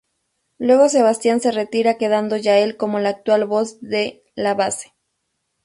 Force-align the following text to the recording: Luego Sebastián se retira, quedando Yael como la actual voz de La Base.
Luego 0.57 0.89
Sebastián 0.89 1.41
se 1.41 1.51
retira, 1.51 1.99
quedando 1.99 2.35
Yael 2.35 2.75
como 2.75 2.97
la 2.97 3.09
actual 3.09 3.45
voz 3.45 3.79
de 3.81 4.23
La 4.33 4.55
Base. 4.55 4.95